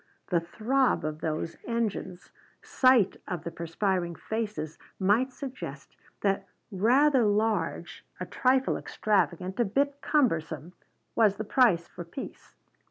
[0.31, 2.31] The throb of those engines,
[2.63, 10.01] sight of the perspiring faces, might suggest that rather large, a trifle extravagant, a bit
[10.01, 10.73] cumbersome,
[11.13, 12.55] was the price for peace.